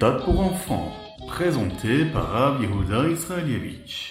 [0.00, 0.92] Ritat pour enfants,
[1.28, 4.09] présenté par Rav Yehuda Israelievich.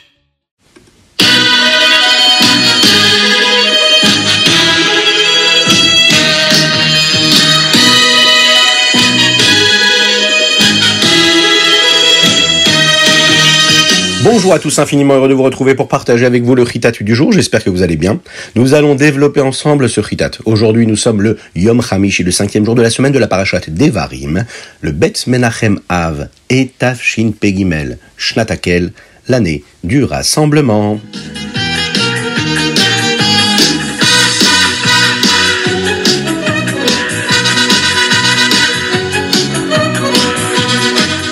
[14.49, 17.13] Bonjour à tous, infiniment heureux de vous retrouver pour partager avec vous le Ritat du
[17.13, 17.31] jour.
[17.31, 18.19] J'espère que vous allez bien.
[18.55, 20.31] Nous allons développer ensemble ce Ritat.
[20.45, 23.61] Aujourd'hui, nous sommes le Yom Hamish, le cinquième jour de la semaine de la parashat
[23.67, 24.45] Devarim,
[24.81, 28.91] le Bet Menachem Av et Tafshin Pegimel, Shnatakel,
[29.27, 30.99] l'année du rassemblement.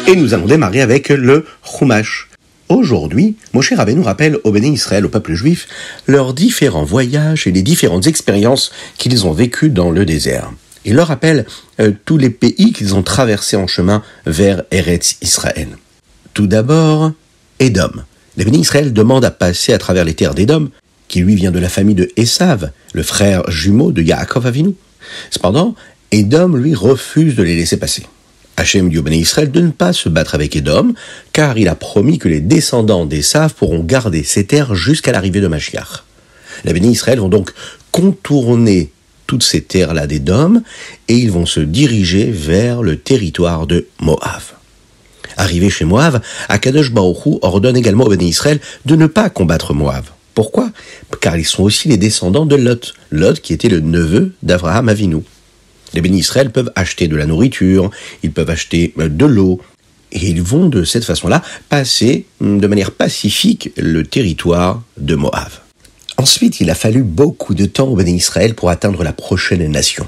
[0.08, 2.27] Et nous allons démarrer avec le Chumash.
[2.70, 5.68] Aujourd'hui, Moshe Rabbeinu rappelle au Béni Israël, au peuple juif,
[6.06, 10.52] leurs différents voyages et les différentes expériences qu'ils ont vécues dans le désert.
[10.84, 11.46] Il leur rappelle
[11.80, 15.70] euh, tous les pays qu'ils ont traversés en chemin vers Eretz Israël.
[16.34, 17.14] Tout d'abord,
[17.60, 17.92] Édom.
[18.36, 20.70] Les Béni Israël demandent à passer à travers les terres d'Édom,
[21.08, 24.76] qui lui vient de la famille de Esav, le frère jumeau de Yaakov Avinu.
[25.32, 25.74] Cependant,
[26.12, 28.04] Édom lui refuse de les laisser passer.
[28.58, 30.94] Hachem dit au Béné Israël de ne pas se battre avec Édom,
[31.32, 35.48] car il a promis que les descendants d'Esav pourront garder ces terres jusqu'à l'arrivée de
[35.48, 36.04] Mashiach.
[36.66, 37.54] Les Béné Israël vont donc
[37.92, 38.92] contourner
[39.28, 40.64] toutes ces terres-là d'Édom,
[41.08, 44.42] et ils vont se diriger vers le territoire de Moab.
[45.38, 50.06] Arrivé chez Moab, Akadosh Baruch ordonne également au Béné Israël de ne pas combattre Moab.
[50.34, 50.72] Pourquoi?
[51.22, 55.24] Car ils sont aussi les descendants de Lot, Lot qui était le neveu d'Abraham Avinu.
[55.94, 57.92] Les bénis Israël peuvent acheter de la nourriture,
[58.24, 59.62] ils peuvent acheter de l'eau,
[60.12, 65.50] et ils vont de cette façon-là passer de manière pacifique le territoire de Moab.
[66.18, 70.08] Ensuite, il a fallu beaucoup de temps aux bénis Israël pour atteindre la prochaine nation.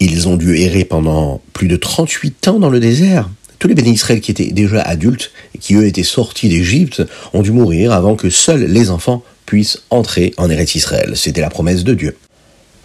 [0.00, 3.28] Ils ont dû errer pendant plus de 38 ans dans le désert.
[3.58, 7.02] Tous les bénis Israël qui étaient déjà adultes et qui eux étaient sortis d'Égypte
[7.32, 11.14] ont dû mourir avant que seuls les enfants puissent entrer en Eretz Israël.
[11.16, 12.16] C'était la promesse de Dieu.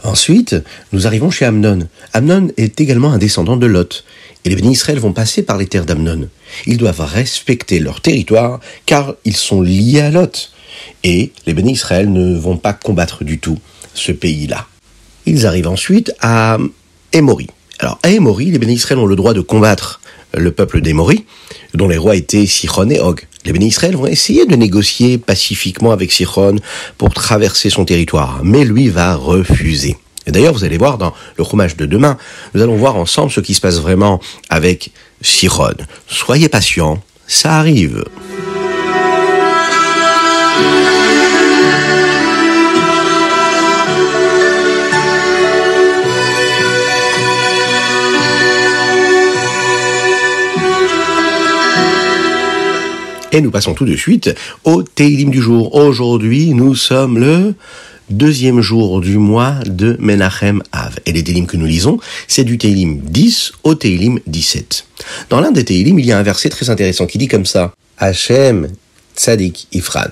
[0.03, 0.55] Ensuite,
[0.91, 1.87] nous arrivons chez Amnon.
[2.11, 4.03] Amnon est également un descendant de Lot.
[4.43, 6.27] Et les bénis Israël vont passer par les terres d'Amnon.
[6.65, 10.51] Ils doivent respecter leur territoire car ils sont liés à Lot.
[11.05, 13.57] Et les bénis Israël ne vont pas combattre du tout
[13.93, 14.67] ce pays-là.
[15.25, 16.57] Ils arrivent ensuite à
[17.13, 17.47] Émori.
[17.79, 20.01] Alors à Émori, les bénis Israël ont le droit de combattre
[20.35, 21.25] le peuple d'Émori,
[21.73, 23.21] dont les rois étaient Sichon et Og.
[23.45, 26.55] Les bénis Israël vont essayer de négocier pacifiquement avec Sichon
[26.97, 29.97] pour traverser son territoire, mais lui va refuser.
[30.25, 32.17] Et d'ailleurs, vous allez voir dans le roumage de demain,
[32.53, 34.91] nous allons voir ensemble ce qui se passe vraiment avec
[35.21, 35.75] Sichon.
[36.07, 38.03] Soyez patients, ça arrive.
[53.35, 55.73] Et nous passons tout de suite au Teilim du jour.
[55.73, 57.55] Aujourd'hui, nous sommes le
[58.11, 60.99] deuxième jour du mois de Menachem Av.
[61.07, 64.85] Et les Teilim que nous lisons, c'est du Teilim 10 au Teilim 17.
[65.31, 67.73] Dans l'un des Teilim, il y a un verset très intéressant qui dit comme ça
[67.97, 68.67] Hachem
[69.17, 70.11] Tzadik Ifran.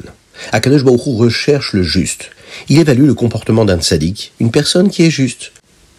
[0.51, 2.31] Akadosh Baruch Hu recherche le juste.
[2.69, 5.51] Il évalue le comportement d'un tzadik, une personne qui est juste.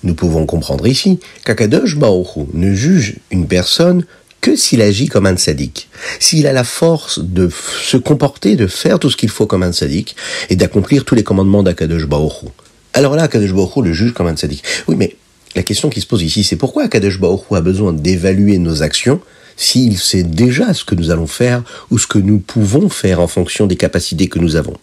[0.03, 4.05] Nous pouvons comprendre ici qu'Akadosh Baruch Hu ne juge une personne
[4.43, 5.89] que s'il agit comme un sadique,
[6.19, 9.73] s'il a la force de se comporter, de faire tout ce qu'il faut comme un
[9.73, 10.17] sadique,
[10.51, 12.49] et d'accomplir tous les commandements d'Akadosh Baoru.
[12.93, 14.65] Alors là, Akadosh Baoru le juge comme un sadique.
[14.89, 15.17] Oui, mais
[15.55, 19.21] la question qui se pose ici, c'est pourquoi Akadosh Baoru a besoin d'évaluer nos actions
[19.57, 23.29] s'il sait déjà ce que nous allons faire ou ce que nous pouvons faire en
[23.29, 24.77] fonction des capacités que nous avons?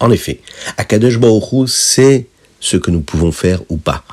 [0.00, 0.40] En effet,
[0.76, 2.26] Akadosh Baoru sait
[2.60, 4.04] ce que nous pouvons faire ou pas,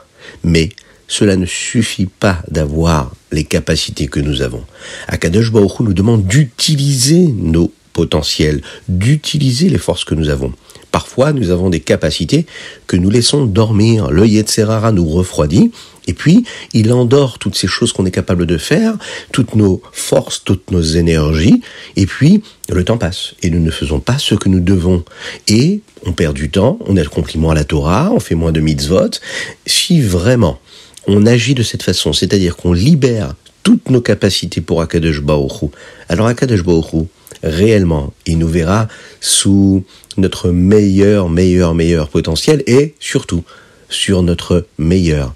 [0.44, 0.70] mais
[1.08, 4.64] cela ne suffit pas d'avoir les capacités que nous avons.
[5.08, 10.54] Akadosh Baruch nous demande d'utiliser nos potentiels, d'utiliser les forces que nous avons.
[10.92, 12.46] Parfois, nous avons des capacités
[12.88, 14.10] que nous laissons dormir.
[14.10, 15.72] Le Yetzerara nous refroidit,
[16.08, 18.94] et puis il endort toutes ces choses qu'on est capable de faire,
[19.32, 21.62] toutes nos forces, toutes nos énergies,
[21.98, 25.04] et puis le temps passe, et nous ne faisons pas ce que nous devons.
[25.48, 28.52] Et on perd du temps, on a le compliment à la Torah, on fait moins
[28.52, 29.20] de mitzvot.
[29.66, 30.60] Si vraiment
[31.08, 33.34] on agit de cette façon, c'est-à-dire qu'on libère
[33.64, 35.70] toutes nos capacités pour Akadosh Baoru.
[36.10, 37.06] Alors Akadosh Baoru,
[37.44, 38.88] réellement, il nous verra
[39.22, 39.84] sous
[40.18, 43.44] notre meilleur, meilleur, meilleur potentiel et surtout
[43.90, 45.34] sur notre meilleure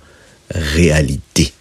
[0.54, 1.54] réalité.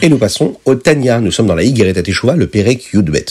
[0.00, 1.20] Et nous passons au Tanya.
[1.20, 3.26] Nous sommes dans la Higueret Teshuvah, le Perek Yudbet.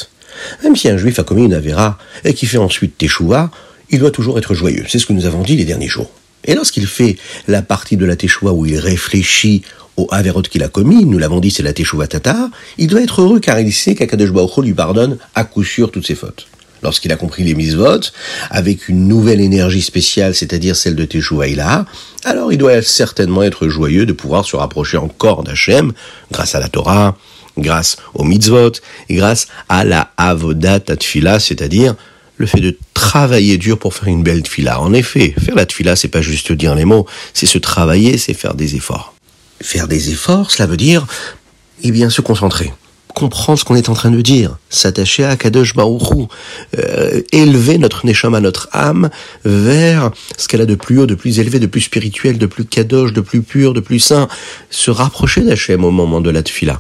[0.63, 3.51] Même si un juif a commis une avéra et qui fait ensuite Teshuvah,
[3.89, 4.85] il doit toujours être joyeux.
[4.87, 6.11] C'est ce que nous avons dit les derniers jours.
[6.45, 7.17] Et lorsqu'il fait
[7.47, 9.63] la partie de la Teshuvah où il réfléchit
[9.97, 13.21] au Averot qu'il a commis, nous l'avons dit, c'est la Teshuvah Tata, il doit être
[13.21, 16.47] heureux car il sait qu'Akadosh Baruch lui pardonne à coup sûr toutes ses fautes.
[16.83, 18.13] Lorsqu'il a compris les mises-votes,
[18.51, 21.85] avec une nouvelle énergie spéciale, c'est-à-dire celle de Teshuvah Ilah,
[22.23, 25.93] alors il doit certainement être joyeux de pouvoir se rapprocher encore d'Hachem,
[26.31, 27.17] grâce à la Torah,
[27.57, 28.71] grâce aux mitzvot,
[29.09, 31.95] et grâce à la Avodat Tfila, c'est-à-dire
[32.37, 34.79] le fait de travailler dur pour faire une belle tfila.
[34.79, 38.33] En effet, faire la tfila, c'est pas juste dire les mots, c'est se travailler, c'est
[38.33, 39.13] faire des efforts.
[39.61, 41.05] Faire des efforts, cela veut dire,
[41.83, 42.71] eh bien, se concentrer,
[43.15, 46.27] comprendre ce qu'on est en train de dire, s'attacher à Kadosh Baruchou,
[46.77, 49.09] euh, élever notre neshama, notre âme,
[49.43, 52.65] vers ce qu'elle a de plus haut, de plus élevé, de plus spirituel, de plus
[52.65, 54.27] kadosh, de plus pur, de plus saint,
[54.69, 56.79] se rapprocher d'Hachem au moment de la tfila.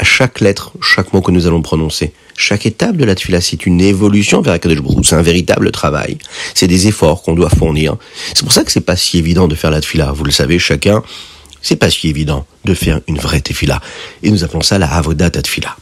[0.00, 3.66] À chaque lettre, chaque mot que nous allons prononcer, chaque étape de la tefila, c'est
[3.66, 6.18] une évolution vers Akadosh Baruch C'est un véritable travail.
[6.54, 7.96] C'est des efforts qu'on doit fournir.
[8.28, 10.12] C'est pour ça que c'est pas si évident de faire la tefila.
[10.12, 11.02] Vous le savez, chacun,
[11.62, 13.80] c'est pas si évident de faire une vraie tefila.
[14.22, 15.76] Et nous appelons ça la avodat tefila.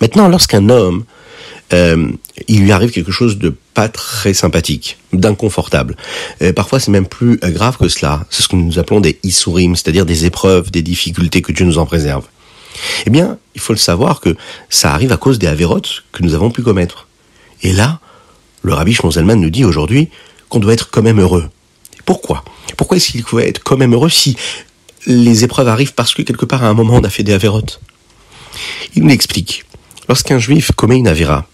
[0.00, 1.04] Maintenant, lorsqu'un homme,
[1.74, 2.08] euh,
[2.48, 5.94] il lui arrive quelque chose de pas très sympathique, d'inconfortable.
[6.42, 8.24] Euh, parfois, c'est même plus grave que cela.
[8.30, 11.78] C'est ce que nous appelons des isurim, c'est-à-dire des épreuves, des difficultés que Dieu nous
[11.78, 12.24] en préserve.
[13.06, 14.36] Eh bien, il faut le savoir que
[14.68, 17.06] ça arrive à cause des avérotes que nous avons pu commettre.
[17.62, 18.00] Et là,
[18.62, 20.08] le rabbi Shmonzelman nous dit aujourd'hui
[20.48, 21.48] qu'on doit être quand même heureux.
[22.04, 22.44] Pourquoi?
[22.76, 24.36] Pourquoi est-ce qu'il faut être quand même heureux si
[25.06, 27.80] les épreuves arrivent parce que quelque part à un moment on a fait des avérotes?
[28.94, 29.64] Il nous explique.
[30.08, 31.46] Lorsqu'un juif commet une avéra,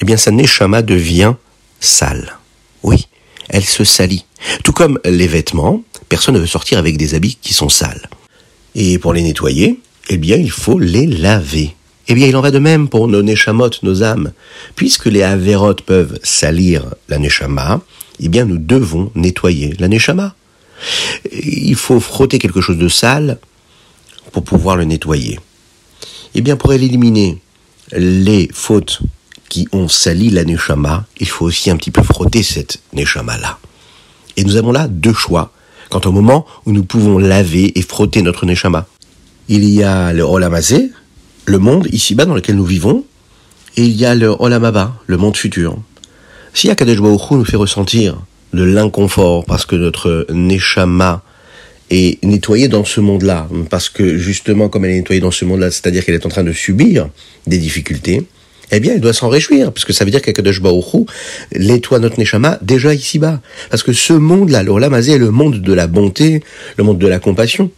[0.00, 1.34] eh bien sa neshama devient
[1.80, 2.38] sale.
[2.82, 3.08] Oui,
[3.48, 4.26] elle se salit.
[4.64, 8.08] Tout comme les vêtements, personne ne veut sortir avec des habits qui sont sales.
[8.74, 11.74] Et pour les nettoyer, eh bien, il faut les laver.
[12.08, 14.32] Eh bien, il en va de même pour nos neshamot, nos âmes.
[14.74, 17.80] Puisque les avérotes peuvent salir la neshama,
[18.20, 20.34] eh bien, nous devons nettoyer la neshama.
[21.32, 23.38] Il faut frotter quelque chose de sale
[24.32, 25.38] pour pouvoir le nettoyer.
[26.34, 27.38] Eh bien, pour éliminer
[27.92, 29.00] les fautes
[29.48, 33.58] qui ont sali la neshama, il faut aussi un petit peu frotter cette neshama-là.
[34.36, 35.52] Et nous avons là deux choix
[35.90, 38.86] quant au moment où nous pouvons laver et frotter notre neshama
[39.48, 40.90] il y a le Olamazé,
[41.46, 43.04] le monde ici-bas dans lequel nous vivons,
[43.76, 45.76] et il y a le Olamaba, le monde futur.
[46.54, 48.20] Si Akadosh nous fait ressentir
[48.52, 51.22] de l'inconfort parce que notre Neshama
[51.90, 55.70] est nettoyée dans ce monde-là, parce que justement comme elle est nettoyée dans ce monde-là,
[55.70, 57.08] c'est-à-dire qu'elle est en train de subir
[57.46, 58.26] des difficultés,
[58.74, 61.06] eh bien, elle doit s'en réjouir, parce que ça veut dire qu'Akadosh Baruch
[61.58, 63.42] nettoie notre Neshama déjà ici-bas.
[63.70, 66.42] Parce que ce monde-là, le Olamazé est le monde de la bonté,
[66.78, 67.70] le monde de la compassion.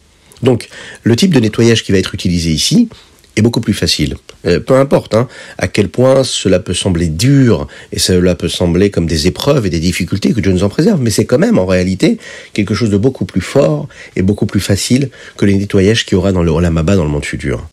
[0.44, 0.68] Donc,
[1.02, 2.88] le type de nettoyage qui va être utilisé ici
[3.36, 4.16] est beaucoup plus facile.
[4.46, 5.26] Euh, peu importe hein,
[5.58, 9.70] à quel point cela peut sembler dur et cela peut sembler comme des épreuves et
[9.70, 12.18] des difficultés que Dieu nous en préserve, mais c'est quand même en réalité
[12.52, 16.16] quelque chose de beaucoup plus fort et beaucoup plus facile que les nettoyages qu'il y
[16.16, 17.66] aura dans le Olamaba dans le monde futur.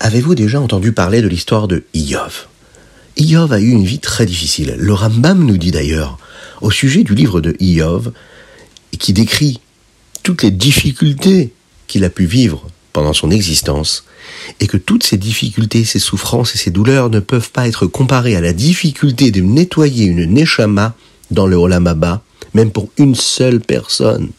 [0.00, 2.46] Avez-vous déjà entendu parler de l'histoire de Iyov?
[3.16, 4.74] Iyov a eu une vie très difficile.
[4.76, 6.18] Le Rambam nous dit d'ailleurs,
[6.60, 8.10] au sujet du livre de Iyov,
[8.98, 9.60] qui décrit
[10.22, 11.52] toutes les difficultés
[11.86, 14.04] qu'il a pu vivre pendant son existence,
[14.60, 18.36] et que toutes ces difficultés, ces souffrances et ces douleurs ne peuvent pas être comparées
[18.36, 20.94] à la difficulté de nettoyer une neshama
[21.30, 22.22] dans le Olamaba,
[22.54, 24.30] même pour une seule personne.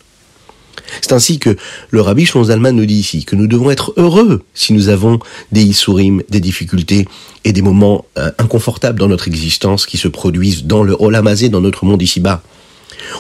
[1.02, 1.56] C'est ainsi que
[1.90, 5.20] le rabbi Zalman nous dit ici que nous devons être heureux si nous avons
[5.52, 7.08] des isurim, des difficultés
[7.44, 11.62] et des moments euh, inconfortables dans notre existence qui se produisent dans le Olamazé, dans
[11.62, 12.44] notre monde ici-bas.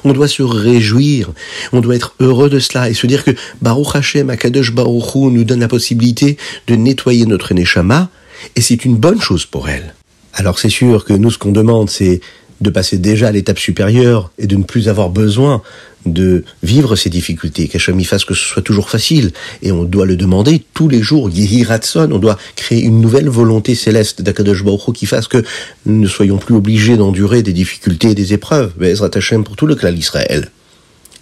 [0.04, 1.32] On doit se réjouir,
[1.74, 5.32] on doit être heureux de cela et se dire que Baruch Hashem, Akadosh Baruch Hu,
[5.32, 8.10] nous donne la possibilité de nettoyer notre Neshama
[8.56, 9.94] et c'est une bonne chose pour elle.
[10.34, 12.22] Alors c'est sûr que nous, ce qu'on demande, c'est
[12.62, 15.62] de passer déjà à l'étape supérieure et de ne plus avoir besoin
[16.06, 19.32] de vivre ces difficultés, qu'Hachem y fasse que ce soit toujours facile.
[19.62, 21.30] Et on doit le demander tous les jours.
[21.30, 25.44] Yehi on doit créer une nouvelle volonté céleste d'Akadosh Baruch qui fasse que
[25.86, 28.74] nous ne soyons plus obligés d'endurer des difficultés et des épreuves.
[28.82, 30.50] Ezrat Hashem pour tout le clan d'Israël.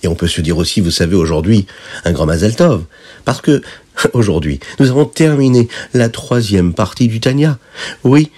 [0.04, 1.66] Et on peut se dire aussi, vous savez, aujourd'hui,
[2.04, 2.84] un grand Mazel Tov.
[3.24, 3.62] Parce que,
[4.14, 7.58] aujourd'hui, nous avons terminé la troisième partie du Tanya.
[8.04, 8.30] Oui,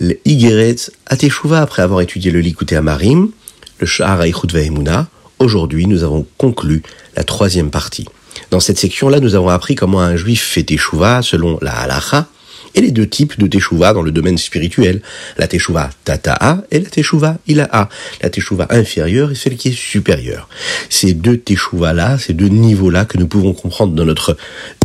[0.00, 3.30] le Igeret Ateshuva, après avoir étudié le Likuté Amarim,
[3.78, 5.08] le Shahar Ve'emuna,
[5.38, 6.82] Aujourd'hui, nous avons conclu
[7.16, 8.06] la troisième partie.
[8.50, 12.28] Dans cette section-là, nous avons appris comment un juif fait teshuva selon la halacha
[12.74, 15.02] et les deux types de teshuva dans le domaine spirituel.
[15.36, 17.88] La teshuva tata'a et la teshuva ila'a.
[18.22, 20.48] La teshuva inférieure et celle qui est supérieure.
[20.88, 24.36] Ces deux teshuva-là, ces deux niveaux-là que nous pouvons comprendre dans notre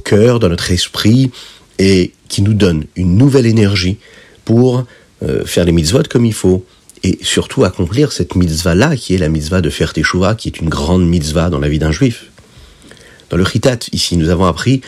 [0.04, 1.32] cœur, dans notre esprit
[1.80, 3.98] et qui nous donnent une nouvelle énergie
[4.44, 4.86] pour
[5.24, 6.66] euh, faire les mitzvot comme il faut
[7.04, 10.70] et surtout accomplir cette mitzvah-là, qui est la mitzvah de faire teshuva, qui est une
[10.70, 12.26] grande mitzvah dans la vie d'un juif.
[13.30, 14.82] Dans le Chitat, ici, nous avons appris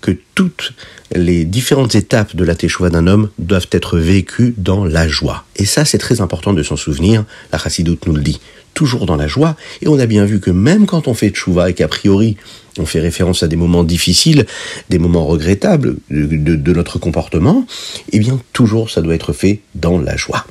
[0.00, 0.72] que toutes
[1.14, 5.46] les différentes étapes de la teshuva d'un homme doivent être vécues dans la joie.
[5.56, 7.24] Et ça, c'est très important de s'en souvenir.
[7.52, 8.40] La chassidoute nous le dit.
[8.74, 9.56] Toujours dans la joie.
[9.80, 12.36] Et on a bien vu que même quand on fait teshuva et qu'a priori,
[12.78, 14.46] on fait référence à des moments difficiles,
[14.90, 17.64] des moments regrettables de, de notre comportement,
[18.12, 20.44] eh bien, toujours ça doit être fait dans la joie.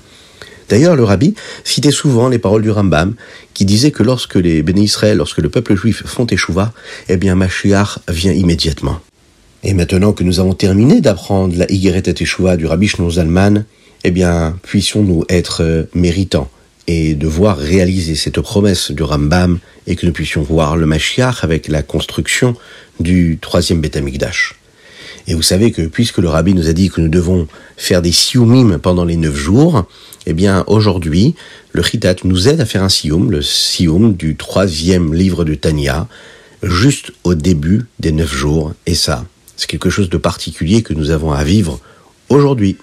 [0.70, 3.16] D'ailleurs, le rabbi citait souvent les paroles du Rambam,
[3.54, 6.74] qui disait que lorsque les bénis Israël, lorsque le peuple juif font échouva,
[7.10, 9.00] eh bien, Mashiach vient immédiatement.
[9.64, 13.66] Et maintenant que nous avons terminé d'apprendre la Higeret et Teshuvah du Rabbi Shnour Zalman,
[14.04, 16.50] eh bien, puissions-nous être euh, méritants
[16.88, 21.44] et de voir réaliser cette promesse du Rambam et que nous puissions voir le Mashiach
[21.44, 22.56] avec la construction
[23.00, 24.56] du troisième Beth Amikdash.
[25.28, 28.12] Et vous savez que puisque le Rabbi nous a dit que nous devons faire des
[28.12, 29.86] siumim pendant les neuf jours,
[30.26, 31.36] eh bien aujourd'hui,
[31.72, 36.08] le Chitat nous aide à faire un sium, le sium du troisième livre de Tanya,
[36.62, 38.74] juste au début des neuf jours.
[38.86, 39.26] Et ça,
[39.56, 41.80] c'est quelque chose de particulier que nous avons à vivre
[42.30, 42.78] aujourd'hui.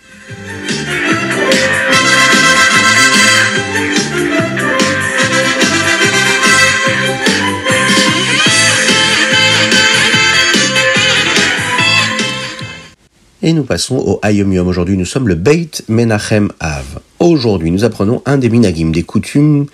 [13.43, 14.69] Et nous passons au Ayom Yom.
[14.69, 16.85] Aujourd'hui, nous sommes le Beit Menachem Av.
[17.21, 19.65] Aujourd'hui, nous apprenons un des minagim, des coutumes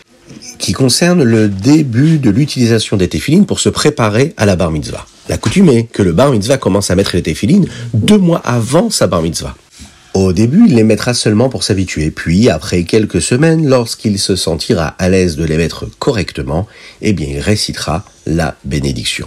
[0.58, 5.04] qui concernent le début de l'utilisation des téphilines pour se préparer à la bar mitzvah.
[5.28, 8.88] La coutume est que le bar mitzvah commence à mettre les téphilines deux mois avant
[8.88, 9.56] sa bar mitzvah.
[10.14, 14.94] Au début, il les mettra seulement pour s'habituer, puis après quelques semaines, lorsqu'il se sentira
[15.00, 16.68] à l'aise de les mettre correctement,
[17.02, 19.26] eh bien il récitera la bénédiction.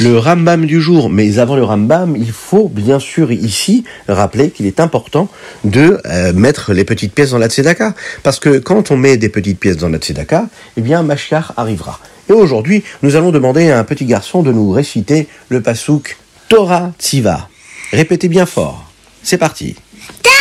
[0.00, 1.10] Le Rambam du jour.
[1.10, 5.28] Mais avant le Rambam, il faut bien sûr ici rappeler qu'il est important
[5.64, 7.94] de euh, mettre les petites pièces dans la tzedaka.
[8.22, 11.98] Parce que quand on met des petites pièces dans la tzedaka, eh bien Mashiach arrivera.
[12.28, 16.16] Et aujourd'hui, nous allons demander à un petit garçon de nous réciter le pasouk
[16.48, 17.48] Torah Tziva.
[17.92, 18.90] Répétez bien fort.
[19.22, 19.76] C'est parti.
[20.22, 20.38] Torah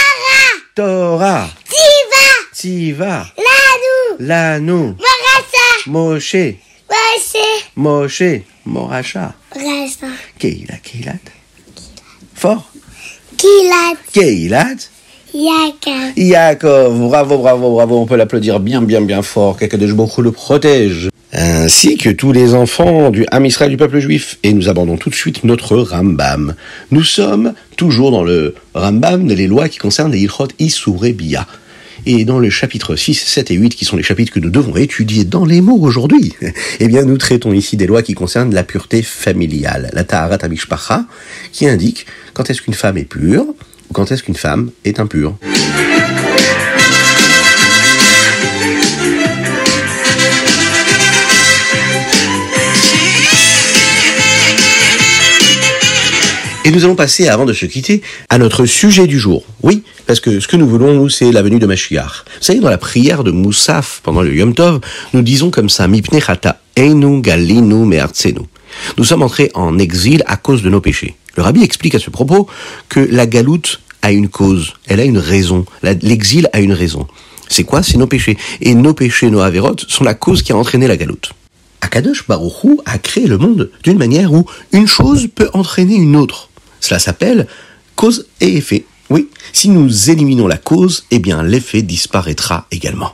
[0.76, 6.56] Torah Tiva Tziva Lanu Lanu Morasa Moshe
[6.90, 7.44] Moshe
[7.76, 10.08] Moshe Moracha Rasa
[10.40, 11.20] Keilat Keilat.
[12.34, 12.70] Fort.
[13.38, 14.90] Kilat Keilat.
[15.34, 20.32] Yaka Yaakov, bravo, bravo, bravo, on peut l'applaudir bien, bien, bien fort, qu'Akadosh Baruch le
[20.32, 21.10] protège.
[21.34, 24.40] Ainsi que tous les enfants du Ham Israël du peuple juif.
[24.44, 26.56] Et nous abordons tout de suite notre Rambam.
[26.92, 31.46] Nous sommes toujours dans le Rambam, les lois qui concernent les Ilchot Isuré Bia.
[32.10, 34.78] Et dans le chapitre 6, 7 et 8, qui sont les chapitres que nous devons
[34.78, 36.34] étudier dans les mots aujourd'hui,
[36.80, 41.04] eh bien, nous traitons ici des lois qui concernent la pureté familiale, la Taharat Amishpacha,
[41.52, 45.38] qui indique quand est-ce qu'une femme est pure, ou quand est-ce qu'une femme est impure.
[56.64, 59.46] Et nous allons passer, avant de se quitter, à notre sujet du jour.
[59.64, 62.24] Oui, parce que ce que nous voulons, c'est la venue de Mashiach.
[62.38, 64.80] Vous savez, dans la prière de Moussaf, pendant le Yom Tov,
[65.14, 68.00] nous disons comme ça, Mipne chata, einu galinu.
[68.98, 71.16] Nous sommes entrés en exil à cause de nos péchés.
[71.36, 72.48] Le rabbi explique à ce propos
[72.90, 75.66] que la galoute a une cause, elle a une raison.
[75.84, 77.06] L'exil a une raison.
[77.50, 77.84] C'est quoi?
[77.84, 78.38] C'est nos péchés.
[78.62, 81.32] Et nos péchés, nos avérotes, sont la cause qui a entraîné la galoute.
[81.82, 86.16] Akadosh Baruch Hu a créé le monde d'une manière où une chose peut entraîner une
[86.16, 86.50] autre.
[86.80, 87.48] Cela s'appelle
[87.96, 88.86] cause et effet.
[89.10, 93.14] Oui, si nous éliminons la cause, eh bien l'effet disparaîtra également.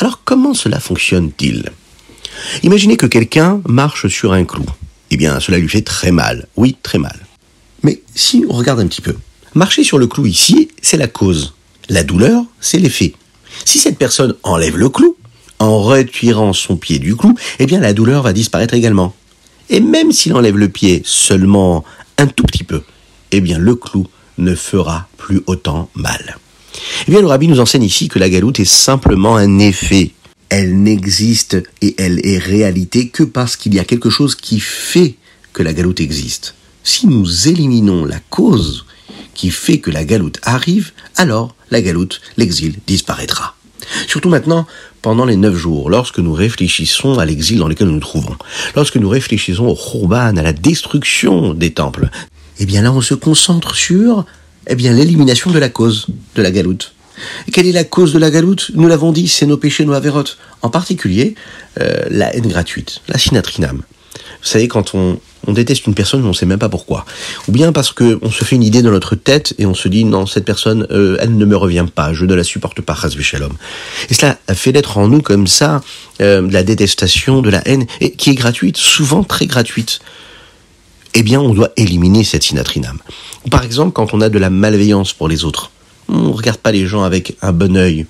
[0.00, 1.70] Alors comment cela fonctionne-t-il?
[2.62, 4.66] Imaginez que quelqu'un marche sur un clou.
[5.10, 6.48] Eh bien cela lui fait très mal.
[6.56, 7.16] Oui, très mal.
[7.82, 9.16] Mais si on regarde un petit peu,
[9.54, 11.54] marcher sur le clou ici, c'est la cause.
[11.88, 13.14] La douleur, c'est l'effet.
[13.64, 15.16] Si cette personne enlève le clou,
[15.58, 19.14] en retirant son pied du clou, eh bien la douleur va disparaître également.
[19.68, 21.84] Et même s'il enlève le pied seulement
[22.18, 22.82] un tout petit peu,
[23.30, 24.06] eh bien le clou
[24.38, 26.38] ne fera plus autant mal.
[27.06, 30.12] Eh bien le rabbi nous enseigne ici que la galoute est simplement un effet.
[30.48, 35.14] Elle n'existe et elle est réalité que parce qu'il y a quelque chose qui fait
[35.52, 36.54] que la galoute existe.
[36.82, 38.86] Si nous éliminons la cause
[39.34, 43.54] qui fait que la galoute arrive, alors la galoute, l'exil, disparaîtra.
[44.06, 44.66] Surtout maintenant,
[45.02, 48.36] pendant les neuf jours, lorsque nous réfléchissons à l'exil dans lequel nous nous trouvons,
[48.76, 52.10] lorsque nous réfléchissons au Khurban, à la destruction des temples,
[52.60, 54.24] eh bien là on se concentre sur
[54.66, 56.94] eh bien l'élimination de la cause de la galoute.
[57.48, 58.70] Et quelle est la cause de la galoute?
[58.74, 60.38] Nous l'avons dit, c'est nos péchés, nos avérotes.
[60.62, 61.34] En particulier,
[61.80, 63.82] euh, la haine gratuite, la sinatrinam.
[64.42, 67.04] Vous savez, quand on, on déteste une personne, on ne sait même pas pourquoi.
[67.48, 70.04] Ou bien parce qu'on se fait une idée dans notre tête et on se dit
[70.04, 73.52] non, cette personne, euh, elle ne me revient pas, je ne la supporte pas, Shalom.
[74.08, 75.80] Et cela fait naître en nous comme ça
[76.20, 77.86] euh, de la détestation, de la haine,
[78.16, 80.00] qui est gratuite, souvent très gratuite.
[81.14, 82.98] Eh bien, on doit éliminer cette sinatrinam.
[83.50, 85.70] Par exemple, quand on a de la malveillance pour les autres,
[86.08, 88.06] on ne regarde pas les gens avec un bon œil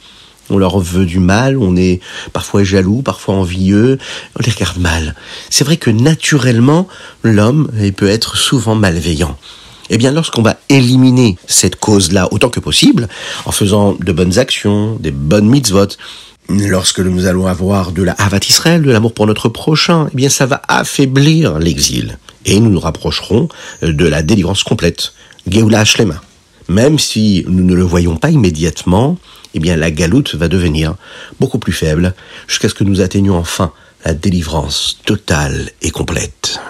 [0.50, 2.00] on leur veut du mal, on est
[2.33, 3.99] parfois jaloux, parfois envieux,
[4.38, 5.14] on les regarde mal.
[5.49, 6.88] C'est vrai que naturellement,
[7.23, 9.37] l'homme peut être souvent malveillant.
[9.90, 13.09] Eh bien, lorsqu'on va éliminer cette cause-là autant que possible,
[13.45, 15.88] en faisant de bonnes actions, des bonnes mitzvot,
[16.49, 20.28] lorsque nous allons avoir de la Havat Israël, de l'amour pour notre prochain, eh bien,
[20.28, 22.19] ça va affaiblir l'exil.
[22.47, 23.49] Et nous nous rapprocherons
[23.83, 25.13] de la délivrance complète.
[25.49, 26.21] Geoula Shlema.
[26.69, 29.19] Même si nous ne le voyons pas immédiatement,
[29.55, 30.95] eh bien la galoute va devenir
[31.41, 32.15] beaucoup plus faible
[32.47, 33.73] jusqu'à ce que nous atteignions enfin
[34.05, 36.61] la délivrance totale et complète.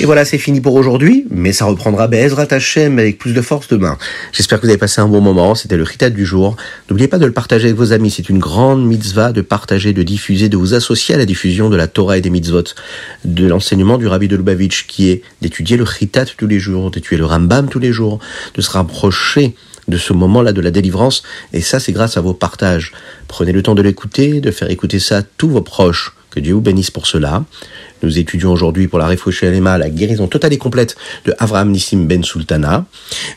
[0.00, 3.68] Et voilà, c'est fini pour aujourd'hui, mais ça reprendra Be'ezrat Hashem avec plus de force
[3.68, 3.98] demain.
[4.32, 6.56] J'espère que vous avez passé un bon moment, c'était le Ritat du jour.
[6.88, 10.02] N'oubliez pas de le partager avec vos amis, c'est une grande mitzvah de partager, de
[10.02, 12.64] diffuser, de vous associer à la diffusion de la Torah et des mitzvot,
[13.26, 17.18] de l'enseignement du Rabbi de Lubavitch, qui est d'étudier le Ritat tous les jours, d'étudier
[17.18, 18.20] le Rambam tous les jours,
[18.54, 19.54] de se rapprocher
[19.86, 22.92] de ce moment-là de la délivrance, et ça c'est grâce à vos partages.
[23.28, 26.14] Prenez le temps de l'écouter, de faire écouter ça à tous vos proches.
[26.30, 27.44] Que Dieu vous bénisse pour cela.
[28.02, 29.06] Nous étudions aujourd'hui pour la
[29.42, 32.86] Alema la guérison totale et complète de Avraham Nissim Ben Sultana.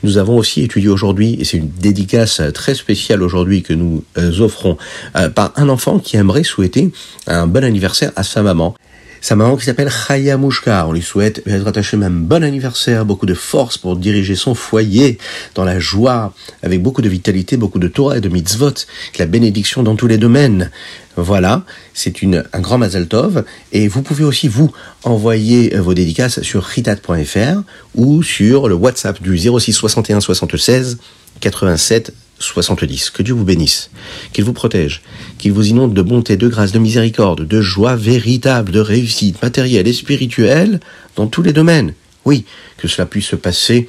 [0.03, 4.39] Nous avons aussi étudié aujourd'hui, et c'est une dédicace très spéciale aujourd'hui que nous euh,
[4.39, 4.77] offrons
[5.15, 6.91] euh, par un enfant qui aimerait souhaiter
[7.27, 8.75] un bon anniversaire à sa maman.
[9.23, 10.85] Sa maman qui s'appelle Chaya Mouchka.
[10.85, 15.17] On lui souhaite un bon anniversaire, beaucoup de force pour diriger son foyer
[15.55, 18.73] dans la joie, avec beaucoup de vitalité, beaucoup de Torah et de mitzvot,
[19.17, 20.71] la bénédiction dans tous les domaines.
[21.15, 22.13] Voilà, c'est
[22.51, 23.45] un grand Mazel Tov.
[23.71, 24.73] Et vous pouvez aussi, vous,
[25.05, 27.61] envoyer vos dédicaces sur ritat.fr
[27.95, 30.97] ou sur le WhatsApp du 06 61 76
[31.39, 33.09] 87 70.
[33.09, 33.89] Que Dieu vous bénisse,
[34.31, 35.01] qu'il vous protège,
[35.37, 39.87] qu'il vous inonde de bonté, de grâce, de miséricorde, de joie véritable, de réussite matérielle
[39.87, 40.79] et spirituelle
[41.15, 41.93] dans tous les domaines.
[42.25, 42.45] Oui,
[42.77, 43.87] que cela puisse se passer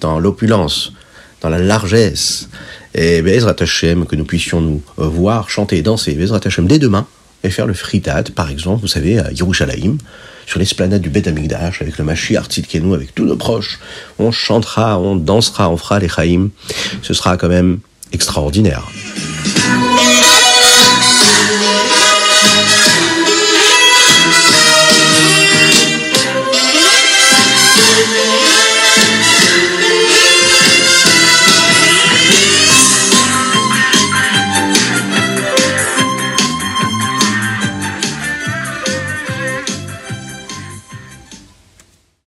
[0.00, 0.92] dans l'opulence,
[1.40, 2.48] dans la largesse.
[2.94, 7.06] Et Bezrat Hashem, que nous puissions nous voir, chanter, danser, Bezrat Hashem dès demain,
[7.42, 9.96] et faire le fritat, par exemple, vous savez, à Yerushalayim,
[10.46, 13.78] sur l'esplanade du Bet Amigdash, avec le Mashiach Tzidkenu, avec tous nos proches.
[14.18, 16.50] On chantera, on dansera, on fera les Chaim.
[17.02, 17.78] Ce sera quand même
[18.12, 18.84] extraordinaire.